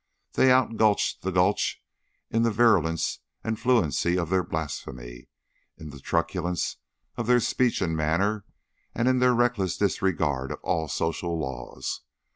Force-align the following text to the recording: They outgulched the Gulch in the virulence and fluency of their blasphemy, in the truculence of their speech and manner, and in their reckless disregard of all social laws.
They 0.33 0.47
outgulched 0.49 1.21
the 1.21 1.29
Gulch 1.29 1.79
in 2.31 2.41
the 2.41 2.49
virulence 2.49 3.19
and 3.43 3.59
fluency 3.59 4.17
of 4.17 4.31
their 4.31 4.41
blasphemy, 4.43 5.27
in 5.77 5.91
the 5.91 5.99
truculence 5.99 6.77
of 7.17 7.27
their 7.27 7.39
speech 7.39 7.83
and 7.83 7.95
manner, 7.95 8.43
and 8.95 9.07
in 9.07 9.19
their 9.19 9.35
reckless 9.35 9.77
disregard 9.77 10.51
of 10.53 10.59
all 10.63 10.87
social 10.87 11.37
laws. 11.37 12.01